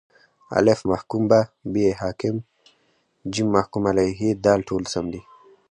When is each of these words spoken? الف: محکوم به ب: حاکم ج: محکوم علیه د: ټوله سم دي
الف: 0.59 0.79
محکوم 0.91 1.23
به 1.29 1.39
ب: 1.71 1.75
حاکم 2.01 2.35
ج: 3.33 3.35
محکوم 3.55 3.83
علیه 3.91 4.23
د: 4.43 4.45
ټوله 4.67 4.87
سم 4.93 5.05
دي 5.13 5.21